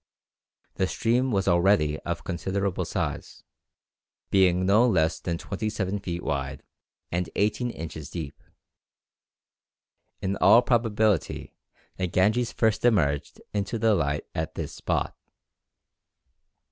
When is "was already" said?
1.29-1.99